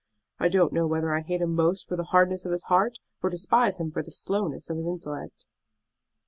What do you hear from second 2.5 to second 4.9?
his heart, or despise him for the slowness of his